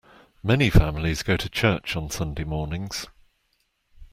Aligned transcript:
Many 0.41 0.71
families 0.71 1.21
go 1.21 1.37
to 1.37 1.47
church 1.47 1.95
on 1.95 2.09
Sunday 2.09 2.43
mornings. 2.43 3.05